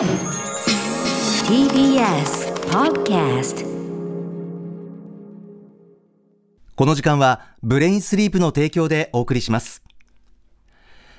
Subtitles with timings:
[0.00, 0.08] TBS
[2.70, 3.66] Podcast
[6.74, 9.82] この時間はブレインスリープの提供でお送りします。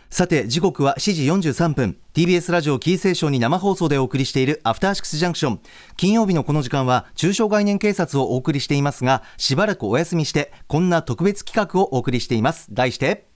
[0.09, 1.97] さて時刻は7時43分。
[2.15, 5.59] TBS ラジオキーセーションに生放送でお送りしているアフターシックスジャンクション。
[5.95, 12.73] 金曜日のこの時間は中小概念警察をお送りしていますがしばらくお休みしてこんな特別企画をお送りしています。
[12.73, 13.27] 題して。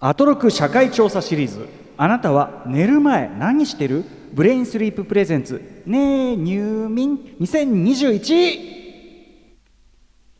[0.00, 1.68] アトロク社会調査シリーズ。
[1.98, 4.16] あなたは寝る前何してる？
[4.32, 5.82] ブレインスリープ presents。
[5.86, 8.78] ねえ入眠2021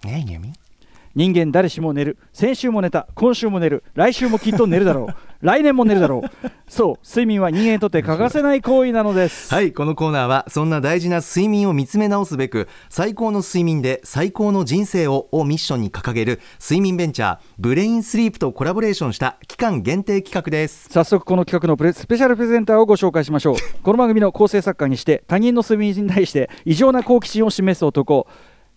[0.05, 0.53] ねえ入眠
[1.19, 2.17] 人間誰しも寝る。
[2.33, 3.09] 先週も寝た。
[3.17, 3.83] 今週も寝る。
[3.95, 5.15] 来週もきっと寝るだろう。
[5.45, 6.51] 来年も寝るだろう。
[6.69, 7.05] そう。
[7.05, 9.53] 睡眠は人間にとって欠かせない行為なのです。
[9.53, 9.73] はい。
[9.73, 20.89] このコーナーはそんな大事な睡眠を見つめ直すべく最高の睡眠で最高の人生ををミッションに掲げる睡眠ベンチャーブレインスリープとコラボレーションした期間限定企画です。
[20.89, 23.57] 早速この企画のプレスペシャルプレゼンターをご紹介しましょう。
[23.83, 28.29] この番組の構成作家にして他人の睡眠に対して異常な好奇心を示す男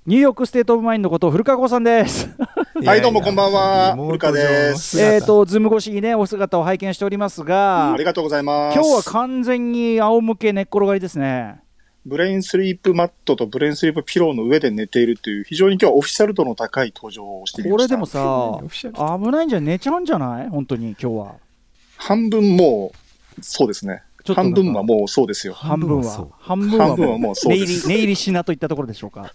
[0.08, 2.28] New York State of Mind こと古川耕さんです
[2.84, 3.96] はい、どうもこんばんは。
[3.96, 5.00] 古川です。
[5.00, 8.76] えっとズーム越しにねお姿を拝見しておりますがありがとうございます。
[8.76, 11.60] 今日は完全に仰向け寝っ転がりですね
[12.08, 17.88] ブレインスリープマットとブレインスリープピローの上で寝ているという、非常に今日はオフィシャル度の高い登場をしてみました。
[17.88, 20.50] これでもさ危ないんじゃ寝ちゃうんじゃない？
[20.50, 21.36] 本当に今日は
[21.98, 22.92] 半分も
[23.38, 24.02] う、そうですね。
[24.24, 25.54] ちょっとなんか半分はもうそうですよ。
[25.54, 27.88] 半分は半分は半分はもうそう寝入りです。
[27.88, 29.34] 寝入りしなといったところでしょうか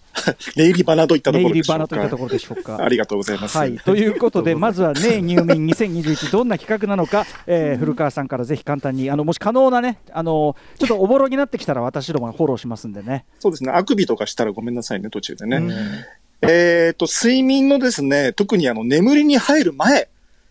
[0.55, 1.73] 寝入り花といったところでしょうか。
[1.73, 3.57] 花といったところでしょうかありがとうございます。
[3.57, 13.25] はい、ということで、まずはね、 入眠2021、どんな企画なのか、えー古川さんからぜひ簡単に、あのもし可能なね、あのちょっとおぼろになってきたら、私どもがフォローしますんでね。
[13.39, 13.71] そうですね。
[13.71, 15.61] あくびとかしたらごめんなさいね、途中でね。
[16.41, 20.07] えっ、と、睡眠のですね、特にあの、眠りに入る前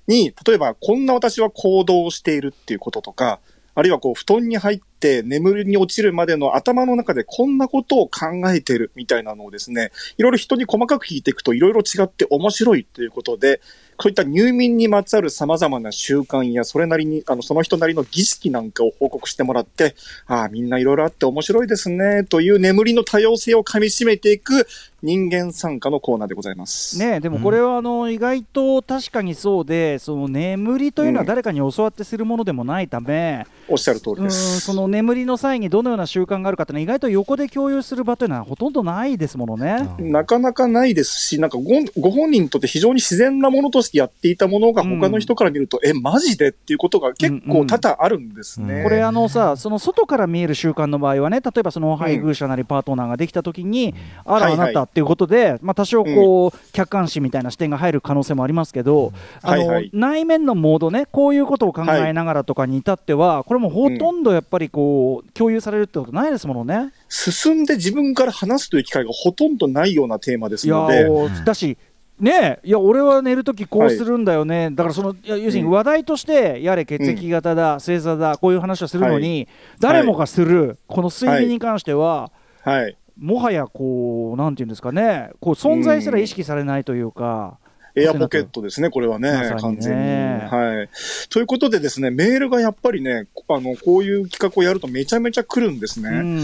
[0.09, 3.39] に、例えば、こんな私は行動をしているっていうこととか、
[3.77, 13.61] あるいはこう、布団に入って眠りに落ちるまでの頭の中でこんなことを考えてるみたいなのをですね、いろいろ人に細かく聞いていくといろいろ違って面白いということで、
[13.99, 19.95] そういった入眠にまつわる様々な習慣や、それなりに、あの、その人なりの儀式なんかを報告してもらって、
[20.27, 24.67] ああ、みんないろいろあって面白いですね、という眠りの多様性を噛み締めていく
[25.03, 26.99] 人間参加のコーナーでございます。
[26.99, 34.61] ねでもこれはあの意外と確かにそうで、その眠りというのは誰かに教わってするものでもないため、おっしゃる通りうん、です。
[34.61, 39.89] その眠りの際にどのような習慣があるかっていうのは、意外と横で共有する場というのはほとんどないですものね。
[39.99, 48.83] なかなかないですし、なんかごご本人にとって非常に自然なものとしてやっていたものが他の人から見ると、え、マジでっていうことが結構多々あるんですね。
[48.83, 59.91] これあのさその外から見える習慣の場合はね例えばその配偶者なりパートナーができた時に、あらはいはいあなたっていうことで、まあ、多少こう、客観視みたいな視点が入る可能性もありますけど、あのはいはい。
[59.93, 66.93] 内面のモードねこういうことを考えながらとかに至っては、これもほとんどやっぱりこう共有されるってことないですものね。
[67.09, 71.79] 進んで自分から話すという機会がほとんどないようなテーマですので、ーだし
[72.21, 72.69] ねえ。
[72.69, 79.49] いや俺は寝るときこうするんだよね、だからその要するに話題としてやれ血液型だ、星座だこういう話をするのに、
[79.81, 82.31] 誰もがするこの睡眠に関しては、
[82.63, 82.99] はい。
[83.19, 85.31] もはやこうなんていうんですかね。
[85.41, 87.59] こう存在すら意識されないというか、
[87.99, 90.45] エアポケットですね、これはね、まね完全に。
[90.45, 90.89] はい。
[91.31, 96.11] ということでですね、メールがやっぱりね、あの、こういう企画をやるとめちゃめちゃ来るんですね。
[96.11, 96.37] うん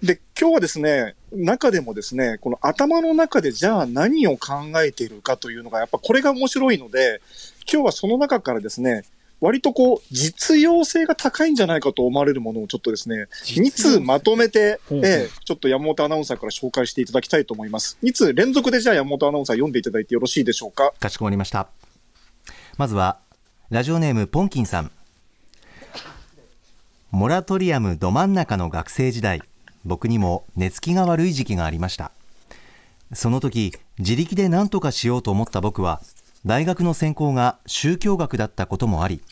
[0.00, 4.54] で、今日はですね、中でもですね、この頭の中でじゃあ何を考
[4.84, 7.20] えているかというのが、やっぱこれが面白いので、
[7.72, 9.04] 今日はその中からですね、
[9.42, 17.98] 割とこう、実用性が高いんじゃないかと思われるものをちょっとですね、実用2通まとめて、ちょっと山本アナウンサーから紹介していただきたいと思います。
[18.04, 20.92] 2通連続でじゃあ山本アナウンサー読んでいただいてよろしいでしょうか？
[21.00, 21.66] かしこまりました。
[22.78, 23.18] まずは
[23.68, 24.92] ラジオネームポンキンさん。
[27.10, 29.42] モラトリアムど真ん中の学生時代。
[29.84, 32.12] 僕にも寝つきが悪い時期がありました。
[33.12, 36.00] その時自力で何とかしようと思った僕は
[36.44, 39.22] 大学の専攻が宗教学だったこともあり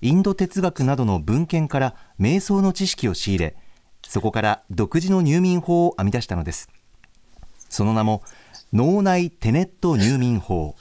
[0.00, 3.56] インド哲学などの文献から瞑想の知識を仕入れ
[4.08, 6.68] そこから独自の入眠法を編み出したのです。
[7.68, 8.22] その名も
[8.72, 10.76] 脳内テネット入眠法。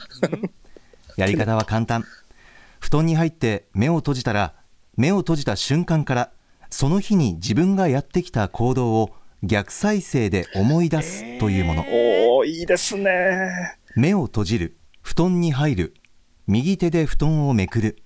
[1.18, 2.06] やり方は簡単。
[2.80, 4.54] 布団に入って目を閉じたら
[4.96, 6.32] 目を閉じた瞬間から
[6.70, 9.12] その日に自分がやってきた行動を
[9.42, 13.78] 逆再生で思い出すというもの、おー、いいですね。
[13.96, 15.94] 目を閉じる布団に入る。
[16.48, 17.98] 右手で布団をめくる。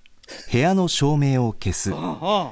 [0.52, 1.92] 部屋の照明を消す。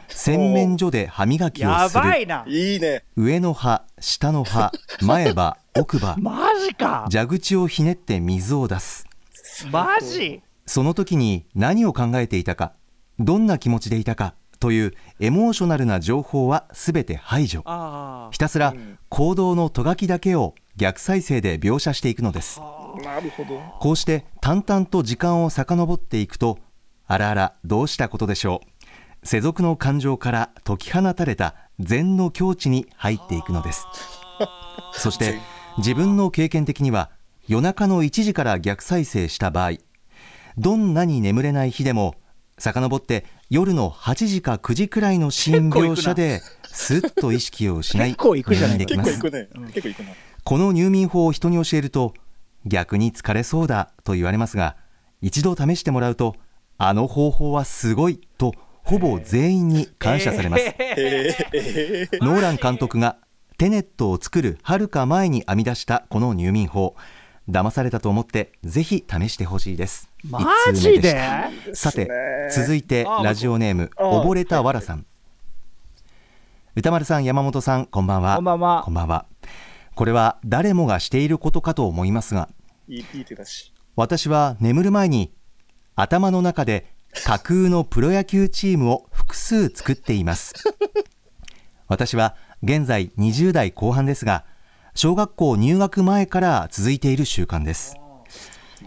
[0.08, 2.02] 洗面所で歯磨きをやする。
[2.02, 2.46] ばいな。
[2.48, 3.04] いいね。
[3.14, 4.72] 上の歯下の歯
[5.02, 6.16] 前歯 奥歯。
[6.18, 7.06] マジか。
[7.12, 9.06] 蛇口をひねって水を出す。
[9.70, 10.40] マジ？
[10.64, 12.72] その時に何を考えていたか
[13.18, 17.60] どんな気持ちでいたかというエモーショナルな情報はすべて排除。
[17.66, 18.30] あ。
[18.32, 18.98] ひたすらうん。
[19.10, 22.60] 行動のとがきだけを逆再生で描写していくのです。
[23.04, 23.60] なるほど。
[23.80, 26.58] こうして淡々と時間を遡っていくと
[27.06, 29.26] あらあらどうしたことでしょう。
[29.26, 33.86] 世俗の感情から解き放たれた禅の境地に入っていくのです。
[34.94, 35.38] そして
[35.78, 37.10] 自分の経験的には
[37.48, 39.72] 夜中の1時から逆再生した場合
[40.56, 42.14] どんなに眠れない日でも
[42.56, 46.40] 遡って夜の8時か9時くらいのシーン描写で
[46.70, 48.76] すっと意識を失い結構いくじゃない。
[48.76, 49.10] 入院できます。
[49.10, 49.72] 結構いくね。
[49.72, 50.10] 結構いくな。
[50.48, 52.14] この入眠法を人に教えると
[52.64, 54.76] 逆に疲れそうだと言われますが
[55.20, 56.36] 一度試してもらうと
[56.78, 60.64] あの方法はすごいとほぼ全員に感謝されます、
[62.22, 63.18] ノーラン監督が
[63.58, 66.96] テネットを作るはるか前に編み出したこの入眠法
[67.46, 70.08] 騙されたと思ってぜひ試してほしいです。
[70.30, 71.20] マジで？
[71.74, 72.08] さて
[72.50, 75.04] 続いてラジオネームあ溺れたわらさん。
[76.74, 78.36] 歌丸さん山本さんこんばんは。
[78.36, 78.82] こんばんは。
[78.86, 79.26] こんばんは
[79.98, 82.48] これは誰もがしていることかと思いますが。
[83.96, 85.34] 私は眠る前に
[85.96, 90.54] 頭の中で架空のプロ野球チームを複数作っています。
[91.88, 94.44] 私は現在20代後半ですが
[94.94, 97.96] 小学校入学前から続いている習慣です。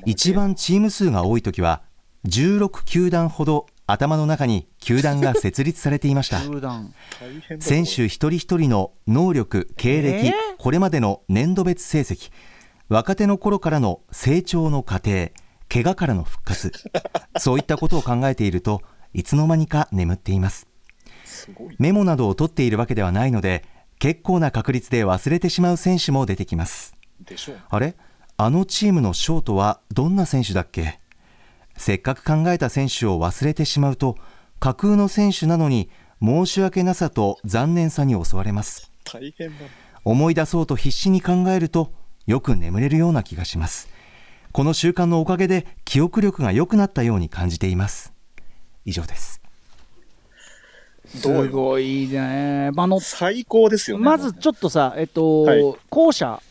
[0.05, 1.81] 一番チーム数が多い時は
[2.25, 6.39] 16球団ほど頭の中に球団が設立されていました。
[7.59, 10.33] 選手一人一人の能力経歴、えー？
[10.57, 12.31] これまでの年度別成績
[12.87, 15.29] 若手の頃からの成長の過程
[15.69, 16.71] 怪我からの復活
[17.37, 18.81] そういったことを考えていると
[19.13, 20.67] いつの間にか眠っています。
[21.77, 23.65] メモなどを取っているわけではないので
[23.99, 26.95] 結構な確率で忘れてしまう選手も出てきます。
[27.69, 27.95] あれ？
[28.37, 31.00] あのチームのショートはどんな選手だっけ？
[31.81, 34.15] せっかく考えた選手を忘れてしまうと
[34.59, 35.89] 架空の選手なのに
[36.21, 38.91] 申し訳なさと残念さに襲われます。
[39.03, 39.55] 大変だ。
[40.05, 41.91] 思い出そうと必死に考えると
[42.27, 43.89] よく眠れるような気がします。
[44.51, 48.13] この習慣のおかげで記憶力が良くなったように感じています。
[48.85, 49.41] 以上です。
[51.07, 52.07] すごい。
[52.09, 54.03] ね、まああの最高ですよね。
[54.03, 55.75] まずちょっとさ、えっとはい。
[55.89, 56.43] 後者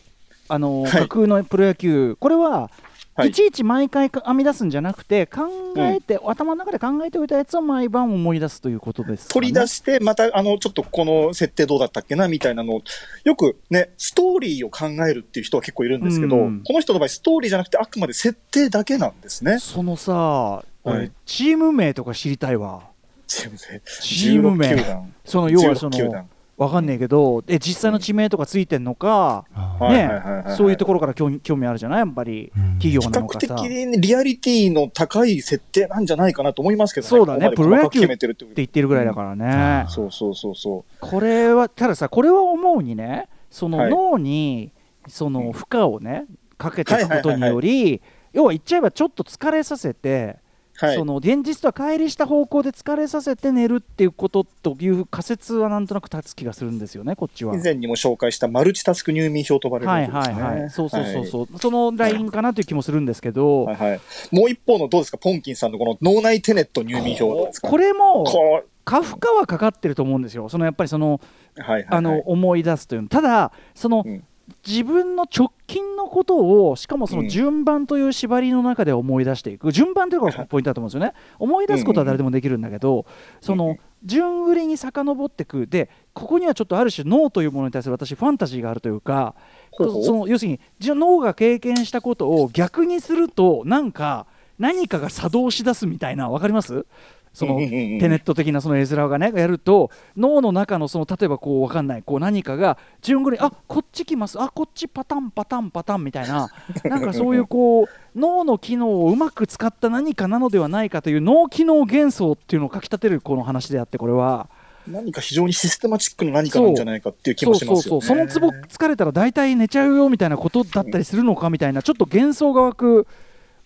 [0.49, 0.91] あの、はい。
[0.91, 2.69] 架空のプロ野球これは、
[3.13, 3.29] はい。
[3.29, 5.41] い、ちいち毎回か編み出すんじゃなくて考
[5.77, 12.81] えて、頭の中で考えておいたやつを毎晩思い出すということですか、ね、取り出して、また、あの、ちょっとこの設定どうだったっけな、みたいなのを、
[13.23, 16.63] よくね、ストーリーを考えるっていう人は結構いるんですけど、うん。
[16.63, 19.59] この人の場合、ストーリーじゃなくて、あくまで設定だけなんですね。
[19.59, 21.11] そのさ、俺はい。
[21.25, 22.83] チーム名とか知りたいわ。
[23.27, 23.81] チームで。
[24.01, 24.69] チーム名。
[24.69, 25.13] 16球団。
[25.25, 26.29] その要はそ16球の団
[26.61, 31.99] わかんねえけどえ実際の地名とかついてんのか、はいねそういうところから興味興味あるじゃない？
[31.99, 32.63] やっぱりうん。
[32.73, 33.67] 企業比較的なのかさ。
[33.67, 37.09] にリアリティの高い設定なんじゃないかなと思いますけどね。
[37.09, 37.49] そうだね。
[37.55, 38.17] プロ野球って
[38.55, 43.89] 言ってるぐらいだからね、そうそうそうそこれはたださこれは思うにねそのはい。
[43.89, 44.71] 脳に
[45.07, 46.25] その負荷をね
[46.59, 48.03] かけていくことにより
[48.33, 50.50] 要は言っちゃえばちょっと疲れさせて、う。
[50.77, 50.95] はい。
[50.95, 51.05] そ。
[51.05, 57.55] の現実とは乖離した方向で疲れさせて寝るっていうことという仮説はなんとなく立つ気がするんですよねこっちは。
[57.55, 60.35] 以前にも紹介したマルチタスク入眠表と呼ばれるですね。
[60.35, 63.99] はいはい、そうそうそうそう、そのラインかなという気もするんですけど、はいはい。
[64.31, 71.21] もう一方のどうですか、ポンキンさんのこの脳内テネット入眠表これもこ過負荷はかかってると思うんですよ、そのやっぱりその
[71.55, 73.07] うはいはいはい、あの思い出すというの。
[73.07, 74.23] ただその、うん
[74.67, 77.29] 自分の直近のことをしかもそのうん。
[77.29, 81.13] 順番という縛りの中で思い出していく、順番というのが ポイントだと思うんですよね。
[81.39, 83.05] 思い出すことは誰でもできるんだけど、
[83.39, 89.35] その順繰りに遡っていくでここにはちょっとある種脳というものに対する私ファンタジーがあるというか
[89.77, 94.25] その要するにじゃ脳が経験したことを逆にするとなんか
[94.57, 96.85] 何かが作動しだすみたいな分かります？
[97.33, 104.41] そのテネット的なその絵面がねやると脳の中のその例えばこう分かんないこう何かが順繰りにあこっち来ます。
[104.41, 106.49] あこっちパタンパタンパタンみたいな。
[106.83, 114.49] なんかそういうこう脳の機能をうまく使った何かなのではないかという脳機能幻想っていうのをかきたてるこの話であってこれは。
[114.87, 117.81] 何か非常にシステマチックな何かなんじゃないかっていう気もしますよ、ね。
[117.81, 118.17] そうそうそう。
[118.17, 123.07] そのツボ疲れたら大体寝ちゃうよみたいなことだったりするのかみたいなちょっと幻想が湧く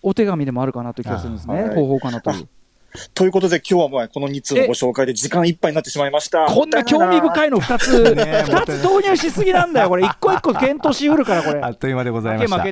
[0.02, 1.58] お手紙でもあるかなという気がするんですね。
[1.58, 1.74] あはい。
[1.74, 2.48] 方法かなという
[3.14, 6.46] ということで今日はもうこの2通のご紹介で時間いっぱいになってしまいました。
[6.46, 7.46] こんな興味深い。
[7.46, 10.04] いの2つ2つ導入しすぎなんだよこれ。
[10.04, 11.60] 一個一個検討しうるからこれ。
[11.60, 12.64] あっという間でございました。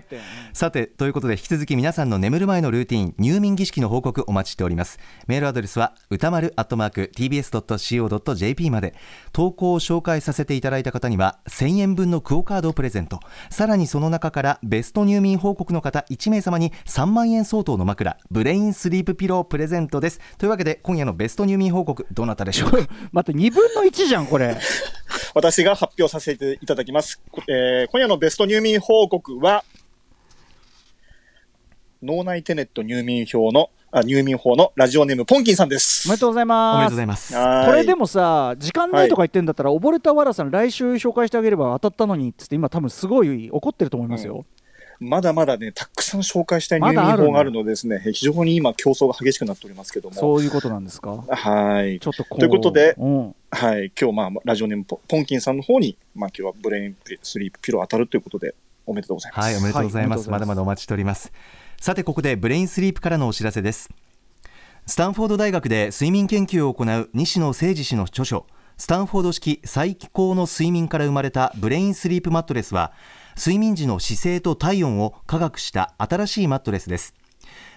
[0.52, 4.99] さてということで引き続き皆さんの眠る前のルーティン入眠儀式の報告お待ちしております。
[5.26, 8.95] メールアドレスは歌丸アットマーク tbs.co.jp まで。
[9.33, 13.21] 投稿を紹介させていただいた方には1000円分のクオカードをプレゼント。
[13.50, 20.38] さらにその中からベスト入眠報告の方1名様に3万円相当の枕ブレインスリープピロープレゼントですです。
[20.38, 22.78] というわけで今夜のベスト入眠報告どなたでしょうか？
[23.12, 24.56] 待って2分の1じゃんこれ。
[25.35, 27.21] 私が発表させていただきます。
[27.49, 29.64] えー今夜のベスト入眠報告は、
[32.02, 36.09] 脳内テネット入眠表の、あ入眠法のラジオネームポンキンさんです。
[36.09, 37.35] おめでとうございおめでとうますございます。
[37.35, 37.66] はい。
[37.66, 44.44] これでもさ時間ないとか言ってんだったら、溺れたわらさん来週紹介してあげれば当たったのにっつって今多分すごい怒ってると思いますよ、
[45.01, 50.15] まだまだね、たくさん紹介したいまだあるんだ入眠法があるのでですね、非常に今競争が激しくなっておりますけども。
[50.15, 51.25] そういうことなんですか？
[51.29, 52.01] はい。
[52.01, 53.93] ちょっとこうということでうん、はい。
[54.01, 58.55] 今日、まあ、ラジオネームポポンキンさんの方に、まあ、今日はブレインスリープピロー当たるということで、
[58.87, 59.47] おめでとうございます。
[59.47, 60.07] はい、おめでとうございます。
[60.07, 61.33] はいおめでとうございますまだまだお待ちしております。
[61.81, 63.91] さて、ここでブレインスリープからのお知らせです。
[64.87, 68.47] スタンフォード大学で睡眠研究を行う西野精治氏の著書、
[68.77, 72.93] スタンフォード式最高の睡眠から生まれたブレインスリープマットレスは、
[73.37, 77.14] 睡眠時の姿勢と体温を科学した新しいマットレスです。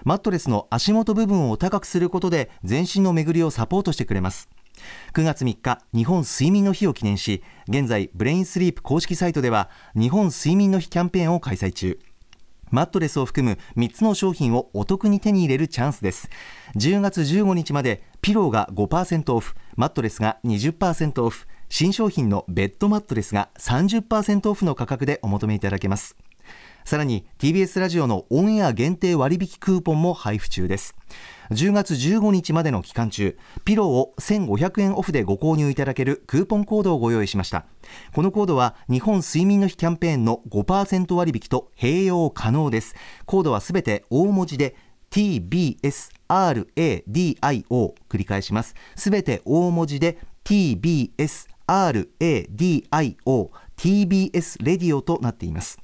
[0.03, 4.49] マットレスの足元部分を高くすることで全身の巡りをサポートしてくれます。
[5.13, 11.99] 9月3日日本睡眠の日を記念し現在ブレインスリープ公式サイトでは日本睡眠の日キャンペーンを開催中
[12.69, 16.29] マットレスを含む3つの商品をお得に手に入れるチャンスです
[16.75, 26.15] 10月15日までピローが5%オフマットレスが20%オフ新商品のベッドマットレスが30%オフの価格でお求めいただけます。
[26.85, 30.95] さらに TBS ラジオのオンエア限定割引クーポンも配布中です。
[31.51, 37.65] 10月15日までの期間中ピローを1500円オフでご購入いただけるクーポンコードをご用意しました。
[38.13, 42.95] このコードは日本睡眠の日キャンペーンの5%割引と併用可能です。
[43.25, 44.77] コードはすべて大文字で
[45.11, 46.05] TBSRADIO
[48.09, 48.75] 繰り返します。
[48.95, 51.56] すべて大文字で TBSRADIO
[53.77, 55.79] TBS レディオとなっています。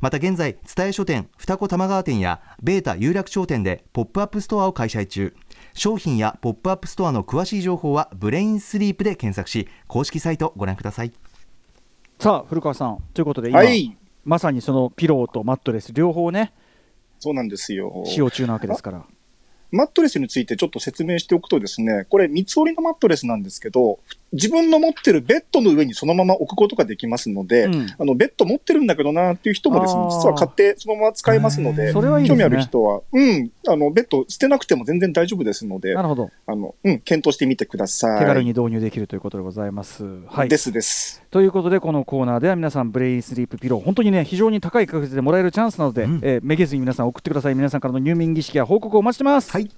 [0.00, 5.34] また現在蔦屋書店二子玉川店や b8ta 有楽町店でポップアップストアを開催中。
[5.72, 11.12] 商品やポップアップストアの詳しい情報はブレインスリープで検索し公式サイトご覧ください。
[12.20, 12.98] さあ古川さん。
[13.12, 13.96] ということで今、はい。
[14.24, 16.54] まさにそのピローとマットレス両方ね
[17.18, 18.04] そうなんですよ。
[18.06, 19.04] 使用中なわけですから。
[19.70, 23.98] マットレスについてちょっと説明しておくとですね、これ三つ折りのマットレスなんですけど、
[24.32, 27.86] 自分の持ってるベッドの上にそのまま置くことができますので、うん。
[27.98, 32.42] あの、ベッド持ってるんだけどなっていう人もですね実は買ってそのまま使えますので、それはいいですね。
[32.44, 36.30] 興味ある人は、うん、あの、ベッド捨てなくても全然大丈夫ですのでな、るほど。
[36.46, 38.18] あの、うん、検討してみてください。
[38.18, 40.04] 手軽に導入できるということでございます。
[40.26, 40.48] はい。
[40.48, 41.22] で、すです。
[41.30, 46.20] ということでこのコーナーでは皆さんブレインスリープピロー本当にね非常に高い確率でもらえるチャンスなので、うん。
[46.22, 47.54] えーめげずに皆さん送ってください。
[47.54, 49.50] 皆さんからの入眠儀式や報告をお待ちしてます。
[49.52, 49.70] はい。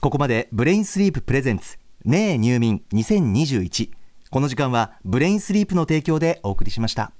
[0.00, 3.90] ここまでブレインスリープ presents ねえ入眠2021
[4.30, 7.12] この時間はブレインスリープの提供でお送りしました。